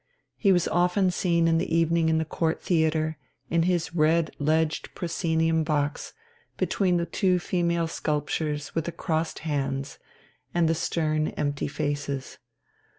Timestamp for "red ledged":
3.93-4.95